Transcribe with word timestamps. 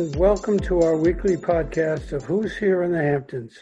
And 0.00 0.16
welcome 0.16 0.58
to 0.60 0.80
our 0.80 0.96
weekly 0.96 1.36
podcast 1.36 2.12
of 2.12 2.24
Who's 2.24 2.56
Here 2.56 2.84
in 2.84 2.92
the 2.92 3.02
Hamptons. 3.02 3.54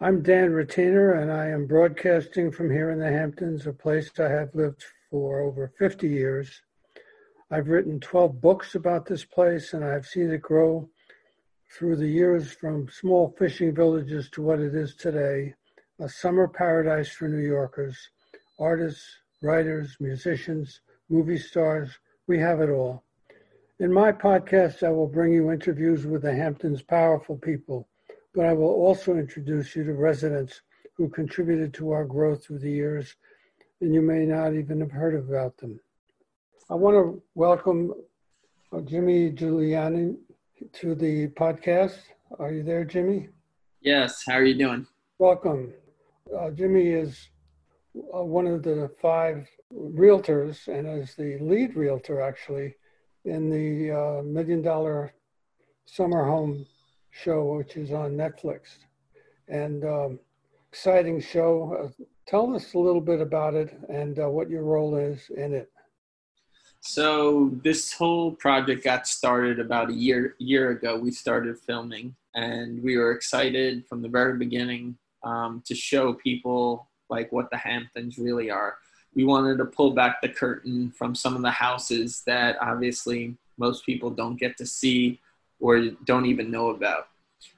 I'm 0.00 0.20
Dan 0.20 0.52
Rattiner, 0.52 1.12
and 1.12 1.30
I 1.30 1.50
am 1.50 1.68
broadcasting 1.68 2.50
from 2.50 2.68
here 2.68 2.90
in 2.90 2.98
the 2.98 3.12
Hamptons, 3.12 3.64
a 3.64 3.72
place 3.72 4.10
I 4.18 4.28
have 4.28 4.56
lived 4.56 4.84
for 5.08 5.38
over 5.38 5.72
50 5.78 6.08
years. 6.08 6.62
I've 7.48 7.68
written 7.68 8.00
12 8.00 8.40
books 8.40 8.74
about 8.74 9.06
this 9.06 9.24
place, 9.24 9.72
and 9.72 9.84
I've 9.84 10.04
seen 10.04 10.32
it 10.32 10.42
grow 10.42 10.90
through 11.78 11.94
the 11.94 12.08
years 12.08 12.50
from 12.50 12.88
small 12.88 13.32
fishing 13.38 13.72
villages 13.72 14.28
to 14.30 14.42
what 14.42 14.58
it 14.58 14.74
is 14.74 14.96
today 14.96 15.54
a 16.00 16.08
summer 16.08 16.48
paradise 16.48 17.10
for 17.10 17.28
New 17.28 17.46
Yorkers, 17.46 17.96
artists, 18.58 19.06
writers, 19.40 19.96
musicians, 20.00 20.80
movie 21.08 21.38
stars. 21.38 22.00
We 22.26 22.40
have 22.40 22.60
it 22.60 22.68
all. 22.68 23.05
In 23.78 23.92
my 23.92 24.10
podcast, 24.10 24.82
I 24.82 24.88
will 24.88 25.06
bring 25.06 25.34
you 25.34 25.52
interviews 25.52 26.06
with 26.06 26.22
the 26.22 26.34
Hamptons' 26.34 26.80
powerful 26.80 27.36
people, 27.36 27.86
but 28.34 28.46
I 28.46 28.54
will 28.54 28.70
also 28.70 29.16
introduce 29.16 29.76
you 29.76 29.84
to 29.84 29.92
residents 29.92 30.62
who 30.94 31.10
contributed 31.10 31.74
to 31.74 31.90
our 31.90 32.06
growth 32.06 32.42
through 32.42 32.60
the 32.60 32.70
years, 32.70 33.16
and 33.82 33.92
you 33.92 34.00
may 34.00 34.24
not 34.24 34.54
even 34.54 34.80
have 34.80 34.90
heard 34.90 35.14
about 35.14 35.58
them. 35.58 35.78
I 36.70 36.74
want 36.74 36.94
to 36.94 37.22
welcome 37.34 37.92
uh, 38.72 38.80
Jimmy 38.80 39.30
Giugliano 39.30 40.16
to 40.72 40.94
the 40.94 41.28
podcast. 41.28 41.98
Are 42.38 42.52
you 42.52 42.62
there, 42.62 42.86
Jimmy? 42.86 43.28
Yes. 43.82 44.24
How 44.26 44.36
are 44.36 44.44
you 44.44 44.54
doing? 44.54 44.86
Welcome. 45.18 45.74
Uh, 46.34 46.48
Jimmy 46.48 46.88
is 46.88 47.28
uh, 47.94 48.24
one 48.24 48.46
of 48.46 48.62
the 48.62 48.90
five 49.02 49.46
realtors 49.70 50.66
and 50.66 50.88
is 51.02 51.14
the 51.14 51.36
lead 51.42 51.76
realtor, 51.76 52.22
actually, 52.22 52.74
in 53.26 53.50
the 53.50 53.90
uh, 53.90 54.22
Million 54.22 54.62
Dollar 54.62 55.12
Summer 55.84 56.24
Home 56.24 56.66
show, 57.10 57.56
which 57.56 57.76
is 57.76 57.92
on 57.92 58.12
Netflix. 58.12 58.78
And 59.48 59.84
um, 59.84 60.18
exciting 60.72 61.20
show. 61.20 61.92
Uh, 61.98 62.04
tell 62.26 62.54
us 62.54 62.74
a 62.74 62.78
little 62.78 63.00
bit 63.00 63.20
about 63.20 63.54
it 63.54 63.76
and 63.88 64.18
uh, 64.18 64.28
what 64.28 64.48
your 64.48 64.62
role 64.62 64.96
is 64.96 65.30
in 65.36 65.54
it. 65.54 65.70
So 66.80 67.50
this 67.64 67.92
whole 67.92 68.32
project 68.32 68.84
got 68.84 69.08
started 69.08 69.58
about 69.58 69.90
a 69.90 69.94
year 69.94 70.36
year 70.38 70.70
ago. 70.70 70.96
We 70.96 71.10
started 71.10 71.58
filming, 71.58 72.14
and 72.34 72.80
we 72.80 72.96
were 72.96 73.10
excited 73.10 73.84
from 73.88 74.02
the 74.02 74.08
very 74.08 74.38
beginning 74.38 74.96
um, 75.24 75.62
to 75.66 75.74
show 75.74 76.14
people 76.14 76.88
like 77.10 77.32
what 77.32 77.50
the 77.50 77.56
Hamptons 77.56 78.18
really 78.18 78.50
are 78.50 78.76
we 79.16 79.24
wanted 79.24 79.56
to 79.56 79.64
pull 79.64 79.92
back 79.92 80.20
the 80.20 80.28
curtain 80.28 80.92
from 80.96 81.14
some 81.14 81.34
of 81.34 81.42
the 81.42 81.50
houses 81.50 82.22
that 82.26 82.58
obviously 82.60 83.34
most 83.56 83.84
people 83.84 84.10
don't 84.10 84.38
get 84.38 84.58
to 84.58 84.66
see 84.66 85.18
or 85.58 85.86
don't 86.04 86.26
even 86.26 86.50
know 86.50 86.68
about. 86.68 87.08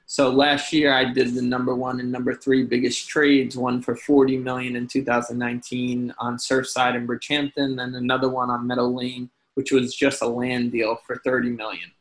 So 0.05 0.29
last 0.29 0.71
year 0.71 0.93
I 0.93 1.03
did 1.03 1.35
the 1.35 1.41
number 1.41 1.75
one 1.75 1.99
and 1.99 2.11
number 2.11 2.33
three 2.33 2.63
biggest 2.63 3.09
trades, 3.09 3.57
one 3.57 3.81
for 3.81 3.95
40 3.95 4.37
million 4.37 4.77
in 4.77 4.87
2019 4.87 6.13
on 6.17 6.37
Surfside 6.37 6.95
in 6.95 7.05
Bridgehampton, 7.05 7.83
and 7.83 7.95
another 7.95 8.29
one 8.29 8.49
on 8.49 8.65
Meadow 8.65 8.87
Lane, 8.87 9.29
which 9.55 9.71
was 9.71 9.93
just 9.93 10.21
a 10.21 10.27
land 10.27 10.71
deal 10.71 10.97
for 11.05 11.17
30 11.17 11.49
million. 11.49 11.91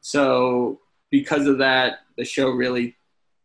So 0.00 0.80
because 1.10 1.46
of 1.46 1.58
that, 1.58 2.00
the 2.16 2.24
show 2.24 2.50
really 2.50 2.94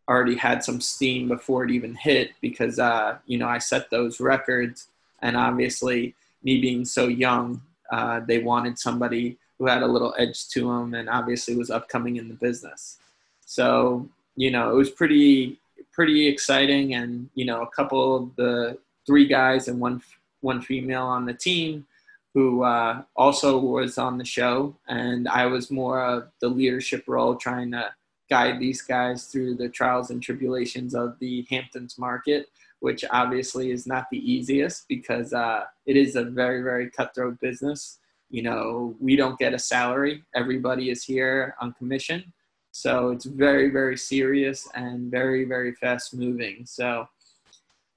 already 0.08 0.36
had 0.36 0.62
some 0.62 0.80
steam 0.80 1.28
before 1.28 1.64
it 1.64 1.70
even 1.70 1.94
hit 1.94 2.30
because 2.40 2.78
uh, 2.78 3.18
you 3.26 3.38
know 3.38 3.48
I 3.48 3.58
set 3.58 3.90
those 3.90 4.20
records 4.20 4.88
and 5.24 5.36
obviously 5.36 6.14
me 6.44 6.60
being 6.60 6.84
so 6.84 7.08
young, 7.08 7.62
uh, 7.90 8.20
they 8.20 8.38
wanted 8.38 8.78
somebody 8.78 9.38
who 9.58 9.66
had 9.66 9.82
a 9.82 9.86
little 9.86 10.14
edge 10.18 10.48
to 10.48 10.68
them 10.68 10.94
and 10.94 11.08
obviously 11.08 11.56
was 11.56 11.70
upcoming 11.70 12.16
in 12.16 12.28
the 12.28 12.34
business. 12.34 12.98
So 13.46 14.08
you 14.36 14.50
know 14.50 14.70
it 14.70 14.74
was 14.74 14.90
pretty 14.90 15.58
pretty 15.92 16.28
exciting, 16.28 16.94
and 16.94 17.28
you 17.34 17.44
know 17.44 17.62
a 17.62 17.70
couple 17.70 18.16
of 18.16 18.36
the 18.36 18.78
three 19.06 19.26
guys 19.26 19.68
and 19.68 19.80
one 19.80 20.02
one 20.40 20.60
female 20.60 21.06
on 21.06 21.24
the 21.24 21.34
team 21.34 21.86
who 22.34 22.64
uh, 22.64 23.02
also 23.14 23.58
was 23.58 23.96
on 23.96 24.18
the 24.18 24.24
show, 24.24 24.74
and 24.88 25.28
I 25.28 25.46
was 25.46 25.70
more 25.70 26.04
of 26.04 26.28
the 26.40 26.48
leadership 26.48 27.04
role, 27.06 27.36
trying 27.36 27.70
to 27.70 27.94
guide 28.28 28.58
these 28.58 28.82
guys 28.82 29.26
through 29.26 29.54
the 29.54 29.68
trials 29.68 30.10
and 30.10 30.20
tribulations 30.20 30.94
of 30.94 31.16
the 31.20 31.46
Hamptons 31.48 31.96
market 31.96 32.48
which 32.80 33.04
obviously 33.10 33.70
is 33.70 33.86
not 33.86 34.06
the 34.10 34.18
easiest 34.18 34.86
because 34.88 35.32
uh, 35.32 35.64
it 35.86 35.96
is 35.96 36.16
a 36.16 36.24
very, 36.24 36.62
very 36.62 36.90
cutthroat 36.90 37.40
business. 37.40 37.98
You 38.30 38.42
know, 38.42 38.94
we 39.00 39.16
don't 39.16 39.38
get 39.38 39.54
a 39.54 39.58
salary, 39.58 40.22
everybody 40.34 40.90
is 40.90 41.04
here 41.04 41.54
on 41.60 41.72
commission. 41.74 42.32
So 42.72 43.10
it's 43.10 43.24
very, 43.24 43.70
very 43.70 43.96
serious 43.96 44.68
and 44.74 45.10
very, 45.10 45.44
very 45.44 45.74
fast 45.74 46.12
moving. 46.12 46.66
So, 46.66 47.06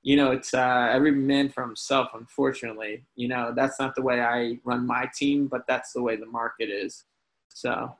you 0.03 0.15
know, 0.15 0.31
it's 0.31 0.53
uh, 0.53 0.89
every 0.91 1.11
man 1.11 1.49
for 1.49 1.63
himself, 1.63 2.09
unfortunately. 2.13 3.03
You 3.15 3.27
know, 3.27 3.53
that's 3.55 3.79
not 3.79 3.95
the 3.95 4.03
way 4.03 4.21
I 4.21 4.59
run 4.63 4.85
my 4.85 5.09
team, 5.15 5.47
but 5.47 5.65
that's 5.67 5.93
the 5.93 6.03
way 6.03 6.15
the 6.15 6.27
market 6.27 6.69
is. 6.69 7.05
So, 7.49 7.97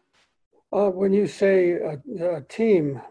uh, 0.71 0.89
when 0.89 1.13
you 1.13 1.27
say 1.27 1.71
a, 1.71 1.99
a 2.37 2.41
team, 2.43 3.01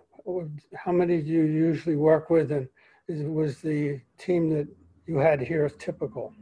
how 0.77 0.93
many 0.93 1.21
do 1.21 1.29
you 1.29 1.45
usually 1.45 1.97
work 1.97 2.31
with 2.31 2.53
and 2.53 2.69
was 3.09 3.61
the 3.61 4.01
team 4.19 4.51
that 4.51 4.69
you 5.07 5.19
had 5.19 5.41
here 5.41 5.69
typical? 5.69 6.33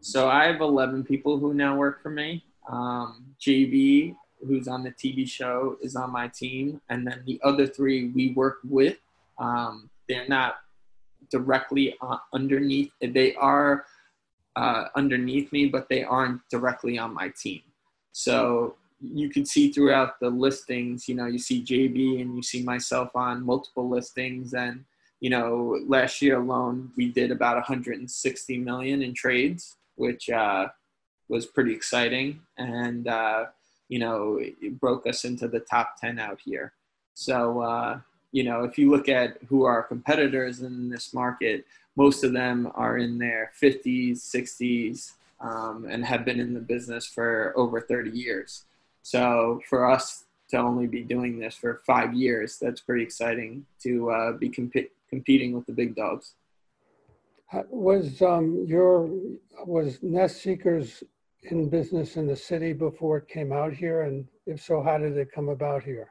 So 0.00 0.28
I 0.28 0.46
have 0.46 0.60
11 0.60 1.04
people 1.04 1.38
who 1.38 1.52
now 1.54 1.76
work 1.76 2.02
for 2.02 2.10
me. 2.10 2.44
Um, 2.70 3.34
JB, 3.40 4.14
who's 4.46 4.68
on 4.68 4.84
the 4.84 4.92
TV 4.92 5.28
show, 5.28 5.76
is 5.82 5.96
on 5.96 6.12
my 6.12 6.28
team. 6.28 6.80
And 6.88 7.06
then 7.06 7.22
the 7.26 7.40
other 7.42 7.66
three 7.66 8.10
we 8.10 8.32
work 8.32 8.58
with. 8.64 8.98
Um, 9.38 9.90
they're 10.08 10.28
not 10.28 10.56
directly 11.30 11.96
uh, 12.00 12.18
underneath, 12.32 12.92
they 13.00 13.34
are 13.34 13.84
uh, 14.54 14.84
underneath 14.94 15.50
me, 15.52 15.66
but 15.66 15.88
they 15.88 16.04
aren't 16.04 16.40
directly 16.50 16.98
on 16.98 17.12
my 17.12 17.32
team. 17.40 17.62
So 18.12 18.76
you 19.00 19.28
can 19.28 19.44
see 19.44 19.72
throughout 19.72 20.20
the 20.20 20.30
listings, 20.30 21.08
you 21.08 21.16
know, 21.16 21.26
you 21.26 21.38
see 21.38 21.64
JB 21.64 22.20
and 22.20 22.36
you 22.36 22.42
see 22.42 22.62
myself 22.62 23.10
on 23.14 23.44
multiple 23.44 23.88
listings 23.88 24.54
and 24.54 24.84
you 25.20 25.30
know, 25.30 25.80
last 25.86 26.20
year 26.20 26.38
alone, 26.38 26.92
we 26.96 27.08
did 27.08 27.30
about 27.30 27.56
160 27.56 28.58
million 28.58 29.02
in 29.02 29.14
trades, 29.14 29.76
which 29.94 30.28
uh, 30.28 30.68
was 31.28 31.46
pretty 31.46 31.72
exciting, 31.72 32.40
and 32.58 33.08
uh, 33.08 33.46
you 33.88 33.98
know, 33.98 34.38
it 34.40 34.80
broke 34.80 35.06
us 35.06 35.24
into 35.24 35.48
the 35.48 35.60
top 35.60 36.00
10 36.00 36.18
out 36.18 36.40
here. 36.44 36.72
So, 37.14 37.60
uh, 37.60 38.00
you 38.32 38.44
know, 38.44 38.64
if 38.64 38.78
you 38.78 38.90
look 38.90 39.08
at 39.08 39.38
who 39.48 39.64
our 39.64 39.82
competitors 39.82 40.60
in 40.60 40.90
this 40.90 41.14
market, 41.14 41.64
most 41.96 42.24
of 42.24 42.32
them 42.32 42.70
are 42.74 42.98
in 42.98 43.18
their 43.18 43.52
50s, 43.60 44.18
60s, 44.18 45.12
um, 45.40 45.86
and 45.88 46.04
have 46.04 46.24
been 46.24 46.40
in 46.40 46.52
the 46.52 46.60
business 46.60 47.06
for 47.06 47.52
over 47.56 47.80
30 47.80 48.10
years. 48.10 48.64
So 49.02 49.62
for 49.68 49.90
us 49.90 50.24
to 50.48 50.58
only 50.58 50.86
be 50.86 51.02
doing 51.02 51.38
this 51.38 51.54
for 51.54 51.80
five 51.86 52.14
years, 52.14 52.58
that's 52.58 52.80
pretty 52.80 53.02
exciting 53.02 53.66
to 53.82 54.10
uh, 54.10 54.32
be 54.32 54.48
comp- 54.48 54.90
competing 55.08 55.52
with 55.52 55.66
the 55.66 55.72
big 55.72 55.94
dogs. 55.94 56.34
Was 57.70 58.22
um, 58.22 58.64
your 58.66 59.08
was 59.64 60.02
Nest 60.02 60.42
Seekers 60.42 61.04
in 61.44 61.68
business 61.68 62.16
in 62.16 62.26
the 62.26 62.36
city 62.36 62.72
before 62.72 63.18
it 63.18 63.28
came 63.28 63.52
out 63.52 63.72
here, 63.72 64.02
and 64.02 64.26
if 64.46 64.60
so, 64.62 64.82
how 64.82 64.98
did 64.98 65.16
it 65.16 65.30
come 65.32 65.48
about 65.48 65.84
here? 65.84 66.10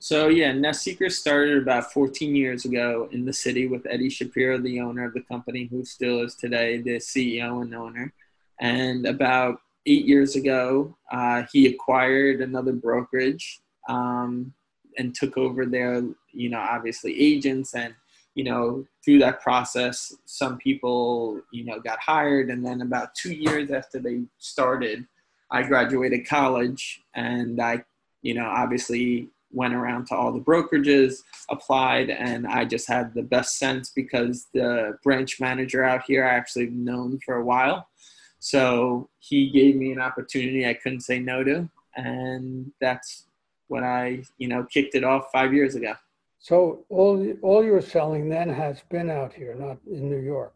So 0.00 0.28
yeah, 0.28 0.52
Nest 0.52 0.82
Seekers 0.82 1.18
started 1.18 1.60
about 1.60 1.92
14 1.92 2.36
years 2.36 2.64
ago 2.64 3.08
in 3.10 3.24
the 3.24 3.32
city 3.32 3.66
with 3.66 3.86
Eddie 3.90 4.10
Shapiro, 4.10 4.58
the 4.58 4.80
owner 4.80 5.04
of 5.04 5.14
the 5.14 5.22
company, 5.22 5.64
who 5.64 5.84
still 5.84 6.22
is 6.22 6.36
today 6.36 6.80
the 6.80 6.96
CEO 6.96 7.62
and 7.62 7.74
owner. 7.74 8.12
And 8.60 9.06
about 9.06 9.60
eight 9.86 10.04
years 10.04 10.36
ago, 10.36 10.96
uh, 11.10 11.44
he 11.52 11.66
acquired 11.66 12.40
another 12.40 12.72
brokerage 12.72 13.60
um, 13.88 14.52
and 14.98 15.14
took 15.14 15.36
over 15.36 15.66
their, 15.66 16.02
you 16.32 16.48
know, 16.48 16.60
obviously 16.60 17.18
agents 17.20 17.74
and 17.74 17.94
you 18.34 18.44
know, 18.44 18.84
through 19.04 19.18
that 19.18 19.40
process, 19.40 20.14
some 20.24 20.58
people, 20.58 21.40
you 21.52 21.64
know, 21.64 21.80
got 21.80 21.98
hired. 21.98 22.50
And 22.50 22.64
then 22.64 22.82
about 22.82 23.14
two 23.14 23.32
years 23.32 23.70
after 23.70 23.98
they 23.98 24.22
started, 24.38 25.06
I 25.50 25.62
graduated 25.62 26.26
college 26.26 27.02
and 27.14 27.60
I, 27.60 27.84
you 28.22 28.34
know, 28.34 28.46
obviously 28.46 29.28
went 29.50 29.74
around 29.74 30.06
to 30.06 30.14
all 30.14 30.32
the 30.32 30.40
brokerages, 30.40 31.22
applied, 31.48 32.10
and 32.10 32.46
I 32.46 32.64
just 32.64 32.86
had 32.86 33.14
the 33.14 33.22
best 33.22 33.58
sense 33.58 33.90
because 33.90 34.46
the 34.52 34.98
branch 35.02 35.40
manager 35.40 35.82
out 35.84 36.02
here 36.06 36.24
I 36.24 36.34
actually 36.34 36.66
known 36.66 37.18
for 37.24 37.36
a 37.36 37.44
while. 37.44 37.88
So 38.40 39.08
he 39.18 39.50
gave 39.50 39.76
me 39.76 39.92
an 39.92 40.00
opportunity 40.00 40.66
I 40.66 40.74
couldn't 40.74 41.00
say 41.00 41.18
no 41.18 41.42
to. 41.44 41.68
And 41.96 42.72
that's 42.80 43.24
when 43.68 43.84
I, 43.84 44.22
you 44.38 44.48
know, 44.48 44.64
kicked 44.64 44.94
it 44.94 45.04
off 45.04 45.30
five 45.32 45.52
years 45.52 45.74
ago. 45.74 45.94
So 46.38 46.84
all 46.88 47.34
all 47.42 47.64
your 47.64 47.80
selling 47.80 48.28
then 48.28 48.48
has 48.48 48.80
been 48.88 49.10
out 49.10 49.32
here, 49.32 49.54
not 49.54 49.78
in 49.90 50.08
New 50.08 50.20
York. 50.20 50.54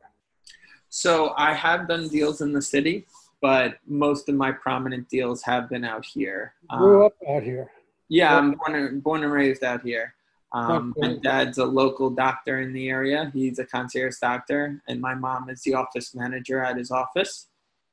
So 0.89 1.35
I 1.37 1.55
have 1.55 1.89
done 1.89 2.09
deals 2.09 2.41
in 2.41 2.53
the 2.53 2.63
city, 2.63 3.07
but 3.41 3.79
most 3.87 4.29
of 4.29 4.35
my 4.35 4.53
prominent 4.53 5.09
deals 5.09 5.43
have 5.43 5.69
been 5.69 5.85
out 5.85 6.05
here. 6.05 6.55
Grew 6.69 7.01
um, 7.01 7.07
up 7.07 7.15
out 7.29 7.43
here. 7.43 7.71
Yeah, 8.09 8.37
I'm 8.37 8.53
born 8.53 8.75
and, 8.75 9.03
born 9.03 9.25
and 9.25 9.33
raised 9.33 9.65
out 9.65 9.83
here. 9.83 10.15
Um. 10.53 10.95
My 10.99 11.17
dad's 11.17 11.59
a 11.59 11.65
local 11.65 12.11
doctor 12.11 12.61
in 12.61 12.73
the 12.73 12.89
area. 12.89 13.31
He's 13.33 13.59
a 13.59 13.65
concierge 13.65 14.17
doctor, 14.21 14.83
and 14.87 15.01
my 15.01 15.15
mom 15.15 15.49
is 15.49 15.63
the 15.63 15.75
office 15.75 16.15
manager 16.15 16.63
at 16.63 16.77
his 16.77 16.91
office. 16.91 17.49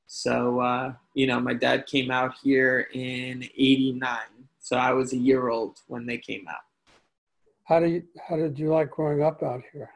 So, 0.08 0.60
uh, 0.60 0.94
you 1.14 1.28
know, 1.28 1.40
my 1.40 1.54
dad 1.54 1.86
came 1.86 2.12
out 2.12 2.36
here 2.44 2.90
in 2.94 3.44
'89, 3.58 4.18
so 4.60 4.76
I 4.76 4.92
was 4.92 5.14
a 5.14 5.18
year 5.18 5.50
old 5.50 5.80
when 5.88 6.06
they 6.06 6.18
came 6.18 6.48
out. 6.50 6.69
How 7.70 7.80
do 7.80 7.86
you, 7.86 8.04
how 8.28 8.36
did 8.36 8.58
you 8.58 8.70
like 8.70 8.90
growing 8.90 9.22
up 9.22 9.44
out 9.44 9.62
here? 9.72 9.92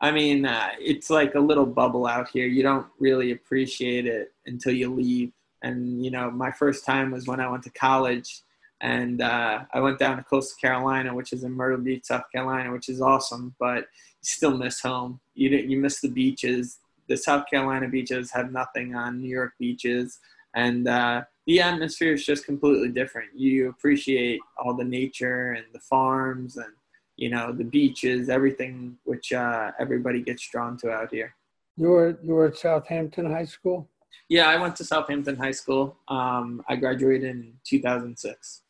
I 0.00 0.12
mean, 0.12 0.46
uh, 0.46 0.68
it's 0.78 1.10
like 1.10 1.34
a 1.34 1.40
little 1.40 1.66
bubble 1.66 2.06
out 2.06 2.28
here. 2.28 2.46
You 2.46 2.62
don't 2.62 2.86
really 3.00 3.32
appreciate 3.32 4.06
it 4.06 4.32
until 4.46 4.72
you 4.72 4.94
leave. 4.94 5.32
And 5.62 6.04
you 6.04 6.12
know, 6.12 6.30
my 6.30 6.52
first 6.52 6.86
time 6.86 7.10
was 7.10 7.26
when 7.26 7.40
I 7.40 7.50
went 7.50 7.64
to 7.64 7.70
college, 7.70 8.42
and 8.80 9.20
uh, 9.20 9.64
I 9.74 9.80
went 9.80 9.98
down 9.98 10.18
to 10.18 10.22
Coastal 10.22 10.56
Carolina, 10.60 11.12
which 11.12 11.32
is 11.32 11.42
in 11.42 11.50
Myrtle 11.50 11.80
Beach, 11.80 12.04
South 12.04 12.22
Carolina, 12.32 12.70
which 12.70 12.88
is 12.88 13.00
awesome. 13.00 13.56
But 13.58 13.78
you 13.78 14.22
still 14.22 14.56
miss 14.56 14.78
home. 14.80 15.18
You 15.34 15.50
you 15.50 15.80
miss 15.80 16.00
the 16.00 16.10
beaches. 16.10 16.78
The 17.08 17.16
South 17.16 17.46
Carolina 17.50 17.88
beaches 17.88 18.30
have 18.30 18.52
nothing 18.52 18.94
on 18.94 19.20
New 19.20 19.28
York 19.28 19.54
beaches, 19.58 20.20
and 20.54 20.86
uh, 20.86 21.22
the 21.48 21.60
atmosphere 21.62 22.12
is 22.12 22.24
just 22.24 22.44
completely 22.44 22.90
different. 22.90 23.30
You 23.34 23.70
appreciate 23.70 24.38
all 24.56 24.74
the 24.74 24.84
nature 24.84 25.54
and 25.54 25.66
the 25.72 25.80
farms 25.80 26.56
and 26.56 26.77
you 27.18 27.28
know 27.28 27.52
the 27.52 27.64
beaches, 27.64 28.28
everything 28.28 28.96
which 29.04 29.32
uh, 29.32 29.72
everybody 29.78 30.22
gets 30.22 30.48
drawn 30.48 30.78
to 30.78 30.90
out 30.90 31.10
here. 31.10 31.34
You 31.76 31.88
were 31.88 32.18
you 32.24 32.34
were 32.34 32.46
at 32.46 32.56
Southampton 32.56 33.26
High 33.30 33.44
School. 33.44 33.88
Yeah, 34.28 34.48
I 34.48 34.56
went 34.56 34.76
to 34.76 34.84
Southampton 34.84 35.36
High 35.36 35.56
School. 35.62 35.96
Um, 36.08 36.62
I 36.68 36.76
graduated 36.76 37.30
in 37.30 37.54
2006. 37.64 38.62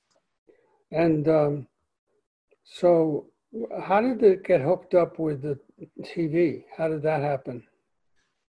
And 0.90 1.28
um, 1.28 1.66
so, 2.64 3.26
how 3.82 4.00
did 4.00 4.22
it 4.22 4.44
get 4.44 4.60
hooked 4.60 4.94
up 4.94 5.18
with 5.18 5.42
the 5.42 5.58
TV? 6.02 6.64
How 6.76 6.88
did 6.88 7.02
that 7.02 7.20
happen? 7.20 7.62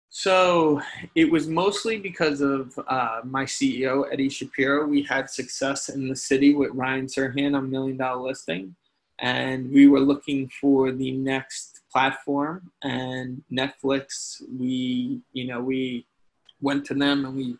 So 0.10 0.82
it 1.16 1.30
was 1.30 1.48
mostly 1.48 2.00
because 2.00 2.42
of 2.42 2.78
uh, 2.88 3.22
my 3.24 3.44
CEO, 3.44 4.06
Eddie 4.12 4.30
Shapiro. 4.30 4.88
We 4.88 5.04
had 5.04 5.30
success 5.30 5.90
in 5.90 6.08
the 6.08 6.16
city 6.16 6.54
with 6.54 6.72
Ryan 6.74 7.08
Serhant 7.08 7.58
on 7.58 7.70
Million 7.70 7.98
Dollar 7.98 8.30
Listing, 8.30 8.76
and 9.20 9.72
we 9.72 9.88
were 9.88 10.00
looking 10.00 10.50
for 10.62 10.92
the 10.92 11.12
next 11.12 11.82
platform. 11.92 12.72
And 12.84 13.44
Netflix, 13.52 14.42
we, 14.58 15.22
you 15.34 15.48
know, 15.48 15.62
we 15.62 16.06
went 16.62 16.86
to 16.86 16.94
them 16.94 17.26
and 17.26 17.36
we 17.36 17.58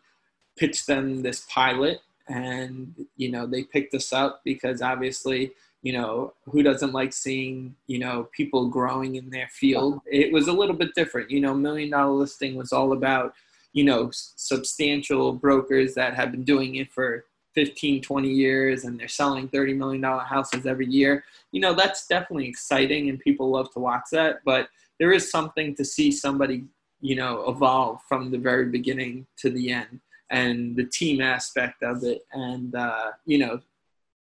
pitched 0.58 0.88
them 0.88 1.22
this 1.22 1.46
pilot, 1.50 2.00
and 2.28 2.94
you 3.16 3.32
know, 3.32 3.46
they 3.46 3.64
picked 3.64 3.94
us 3.94 4.12
up 4.12 4.42
because 4.44 4.82
obviously 4.82 5.54
you 5.84 5.94
know 5.94 6.34
who 6.46 6.64
doesn't 6.64 6.92
like 6.92 7.14
seeing 7.14 7.76
you 7.86 8.00
know 8.00 8.28
people 8.36 8.68
growing 8.68 9.16
in 9.16 9.30
their 9.30 9.48
field? 9.52 10.02
It 10.06 10.34
was 10.34 10.48
a 10.48 10.54
little 10.54 10.76
bit 10.76 10.96
different. 10.96 11.32
You 11.32 11.40
know 11.40 11.54
million 11.54 11.92
dollar 11.92 12.12
listing 12.12 12.56
was 12.56 12.74
all 12.74 12.94
about 12.94 13.34
you 13.74 13.84
know 13.84 14.10
substantial 14.12 15.34
brokers 15.34 15.94
that 15.94 16.16
have 16.16 16.32
been 16.32 16.44
doing 16.44 16.76
it 16.76 16.92
for 16.92 17.26
15 17.58 18.04
20 18.04 18.30
years 18.30 18.84
and 18.84 19.00
they're 19.00 19.08
selling 19.08 19.48
30 19.48 19.74
million 19.74 20.02
dollar 20.02 20.22
houses 20.22 20.68
every 20.68 20.86
year. 20.86 21.24
You 21.52 21.60
know 21.60 21.74
that's 21.74 22.06
definitely 22.06 22.48
exciting 22.48 23.10
and 23.10 23.20
people 23.20 23.50
love 23.50 23.74
to 23.74 23.80
watch 23.80 24.04
that 24.12 24.42
but 24.46 24.70
there 25.00 25.12
is 25.12 25.32
something 25.32 25.74
to 25.74 25.84
see 25.84 26.12
somebody 26.12 26.66
you 27.02 27.16
know 27.16 27.50
evolve 27.50 28.00
from 28.08 28.30
the 28.30 28.38
very 28.38 28.68
beginning 28.68 29.26
to 29.38 29.50
the 29.50 29.72
end 29.72 30.00
and 30.30 30.76
the 30.76 30.86
team 30.86 31.20
aspect 31.20 31.82
of 31.82 32.04
it 32.04 32.28
and 32.32 32.76
uh, 32.76 33.10
you 33.26 33.40
know 33.40 33.60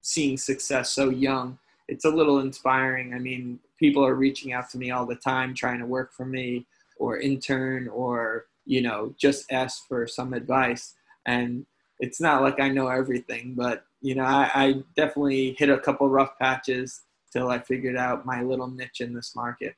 seeing 0.00 0.38
success 0.38 0.94
so 0.94 1.10
young 1.10 1.58
it's 1.88 2.06
a 2.06 2.10
little 2.10 2.40
inspiring. 2.40 3.12
I 3.12 3.18
mean 3.18 3.58
people 3.78 4.02
are 4.02 4.14
reaching 4.14 4.54
out 4.54 4.70
to 4.70 4.78
me 4.78 4.92
all 4.92 5.04
the 5.04 5.14
time 5.16 5.52
trying 5.52 5.80
to 5.80 5.86
work 5.86 6.14
for 6.14 6.24
me 6.24 6.66
or 6.98 7.18
intern 7.18 7.86
or 7.88 8.46
you 8.64 8.80
know 8.80 9.14
just 9.18 9.52
ask 9.52 9.86
for 9.86 10.06
some 10.06 10.32
advice 10.32 10.94
and 11.26 11.66
it's 12.00 12.20
not 12.20 12.42
like 12.42 12.60
i 12.60 12.68
know 12.68 12.88
everything 12.88 13.54
but 13.56 13.84
you 14.00 14.14
know 14.14 14.24
i, 14.24 14.50
I 14.54 14.74
definitely 14.96 15.56
hit 15.58 15.70
a 15.70 15.78
couple 15.78 16.08
rough 16.08 16.38
patches 16.38 17.02
till 17.32 17.48
i 17.50 17.58
figured 17.58 17.96
out 17.96 18.26
my 18.26 18.42
little 18.42 18.68
niche 18.68 19.00
in 19.00 19.14
this 19.14 19.34
market 19.34 19.74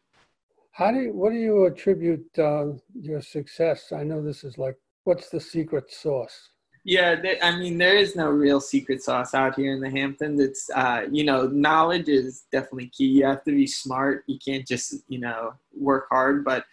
How 0.78 0.92
do 0.92 1.00
you, 1.00 1.12
what 1.12 1.32
do 1.32 1.38
you 1.38 1.66
attribute 1.66 2.30
uh, 2.38 2.66
your 2.94 3.20
success? 3.20 3.90
I 3.90 4.04
know 4.04 4.22
this 4.22 4.44
is 4.44 4.58
like, 4.58 4.76
what's 5.02 5.28
the 5.28 5.40
secret 5.40 5.90
sauce? 5.90 6.50
Yeah, 6.84 7.20
there, 7.20 7.36
I 7.42 7.58
mean, 7.58 7.78
there 7.78 7.96
is 7.96 8.14
no 8.14 8.28
real 8.30 8.60
secret 8.60 9.02
sauce 9.02 9.34
out 9.34 9.56
here 9.56 9.72
in 9.74 9.80
the 9.80 9.90
Hamptons. 9.90 10.40
It's, 10.40 10.70
uh, 10.70 11.02
you 11.10 11.24
know, 11.24 11.48
knowledge 11.48 12.08
is 12.08 12.44
definitely 12.52 12.90
key. 12.96 13.06
You 13.06 13.26
have 13.26 13.42
to 13.44 13.50
be 13.50 13.66
smart. 13.66 14.22
You 14.28 14.38
can't 14.38 14.66
just, 14.66 15.02
you 15.08 15.18
know, 15.18 15.54
work 15.74 16.06
hard, 16.10 16.44
but 16.44 16.64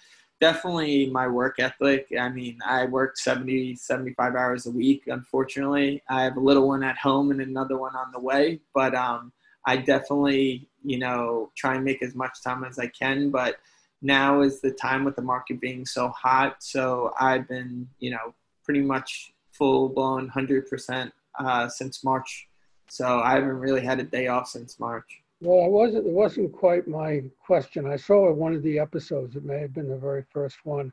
definitely 0.45 1.07
my 1.07 1.27
work 1.27 1.55
ethic. 1.57 2.05
I 2.19 2.29
mean, 2.29 2.59
I 2.63 2.85
work 2.85 3.17
70, 3.17 3.77
75 3.77 4.35
hours 4.35 4.67
a 4.67 4.71
week, 4.71 5.05
unfortunately. 5.07 6.03
I 6.07 6.21
have 6.21 6.37
a 6.37 6.39
little 6.39 6.67
one 6.67 6.83
at 6.83 6.99
home 6.99 7.31
and 7.31 7.41
another 7.41 7.79
one 7.79 7.95
on 7.95 8.11
the 8.11 8.19
way, 8.19 8.59
but 8.71 8.93
um, 8.93 9.33
I 9.65 9.77
definitely, 9.77 10.69
you 10.83 10.99
know, 10.99 11.49
try 11.57 11.73
and 11.73 11.83
make 11.83 12.03
as 12.03 12.13
much 12.13 12.43
time 12.43 12.63
as 12.63 12.77
I 12.77 12.85
can, 12.85 13.31
but 13.31 13.55
now 14.03 14.41
is 14.41 14.61
the 14.61 14.69
time 14.69 15.03
with 15.03 15.15
the 15.15 15.23
market 15.23 15.59
being 15.59 15.83
so 15.83 16.09
hot. 16.09 16.57
So 16.59 17.11
I've 17.19 17.47
been, 17.47 17.87
you 17.97 18.11
know, 18.11 18.35
pretty 18.63 18.81
much 18.81 19.33
full 19.51 19.89
blown 19.89 20.29
100% 20.29 21.11
uh, 21.39 21.67
since 21.69 22.03
March. 22.03 22.47
So 22.87 23.19
I 23.19 23.31
haven't 23.31 23.57
really 23.57 23.81
had 23.81 23.99
a 23.99 24.03
day 24.03 24.27
off 24.27 24.47
since 24.47 24.79
March. 24.79 25.23
Well, 25.41 25.65
it 25.65 25.71
wasn't, 25.71 26.07
it 26.07 26.13
wasn't 26.13 26.53
quite 26.53 26.87
my 26.87 27.23
question. 27.45 27.85
I 27.85 27.97
saw 27.97 28.31
one 28.31 28.53
of 28.53 28.63
the 28.63 28.79
episodes. 28.79 29.35
It 29.35 29.43
may 29.43 29.59
have 29.59 29.73
been 29.73 29.89
the 29.89 29.97
very 29.97 30.23
first 30.31 30.65
one. 30.65 30.91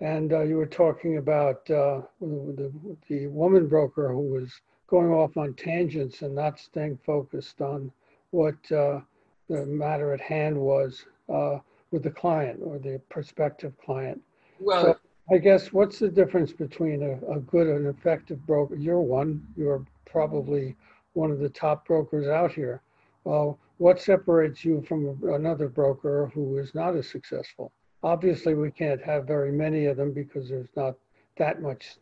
And 0.00 0.32
uh, 0.32 0.42
you 0.42 0.56
were 0.56 0.66
talking 0.66 1.16
about 1.16 1.70
uh, 1.70 2.02
the, 2.20 2.52
the, 2.56 2.96
the 3.08 3.26
woman 3.28 3.66
broker 3.66 4.12
who 4.12 4.20
was 4.20 4.60
going 4.88 5.10
off 5.10 5.36
on 5.36 5.54
tangents 5.54 6.22
and 6.22 6.34
not 6.34 6.58
staying 6.58 6.98
focused 7.04 7.60
on 7.60 7.90
what 8.30 8.56
uh, 8.70 9.00
the 9.48 9.64
matter 9.64 10.12
at 10.12 10.20
hand 10.20 10.56
was 10.58 11.06
uh, 11.32 11.58
with 11.90 12.02
the 12.02 12.10
client 12.10 12.60
or 12.62 12.78
the 12.78 13.00
prospective 13.08 13.72
client. 13.78 14.20
Well, 14.60 14.84
So 14.84 15.34
I 15.34 15.38
guess 15.38 15.72
what's 15.72 15.98
the 15.98 16.08
difference 16.08 16.52
between 16.52 17.02
a, 17.02 17.32
a 17.32 17.40
good 17.40 17.66
and 17.68 17.86
effective 17.86 18.44
broker? 18.46 18.76
You're 18.76 19.00
one, 19.00 19.46
you're 19.56 19.84
probably 20.04 20.76
one 21.14 21.30
of 21.30 21.38
the 21.38 21.48
top 21.48 21.86
brokers 21.86 22.26
out 22.28 22.52
here. 22.52 22.82
Well, 23.24 23.58
what 23.78 24.00
separates 24.00 24.64
you 24.64 24.82
from 24.88 25.18
another 25.32 25.68
broker 25.68 26.30
who 26.34 26.58
is 26.58 26.74
not 26.74 26.96
as 26.96 27.08
successful? 27.08 27.72
Obviously, 28.02 28.54
we 28.54 28.70
can't 28.70 29.02
have 29.02 29.26
very 29.26 29.52
many 29.52 29.86
of 29.86 29.96
them 29.96 30.12
because 30.12 30.48
there's 30.48 30.68
not 30.76 30.94
that 31.38 31.60
much 31.60 31.96